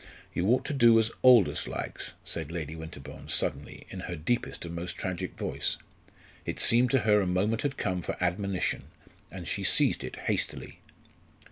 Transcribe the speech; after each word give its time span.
"You 0.33 0.47
ought 0.47 0.65
to 0.65 0.73
do 0.73 0.97
as 0.97 1.11
Aldous 1.23 1.67
likes," 1.67 2.13
said 2.23 2.51
Lady 2.51 2.75
Winterbourne, 2.75 3.29
suddenly, 3.29 3.85
in 3.91 3.99
her 3.99 4.15
deepest 4.15 4.65
and 4.65 4.73
most 4.73 4.93
tragic 4.97 5.37
voice. 5.37 5.77
It 6.43 6.59
seemed 6.59 6.89
to 6.89 7.01
her 7.01 7.21
a 7.21 7.27
moment 7.27 7.61
had 7.61 7.77
come 7.77 8.01
for 8.01 8.17
admonition, 8.19 8.85
and 9.29 9.47
she 9.47 9.63
seized 9.63 10.03
it 10.03 10.15
hastily. 10.15 10.79